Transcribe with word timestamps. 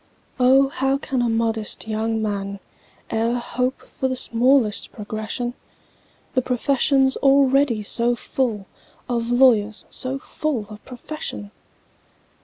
"O, 0.39 0.67
how 0.67 0.97
can 0.97 1.21
a 1.21 1.29
modest 1.29 1.87
young 1.87 2.23
man 2.23 2.59
E'er 3.13 3.35
hope 3.35 3.83
for 3.83 4.07
the 4.07 4.15
smallest 4.15 4.91
progression,— 4.91 5.53
The 6.33 6.41
profession's 6.41 7.17
already 7.17 7.83
so 7.83 8.15
full 8.15 8.65
Of 9.07 9.29
lawyers 9.29 9.85
so 9.91 10.17
full 10.17 10.65
of 10.71 10.83
profession!" 10.85 11.51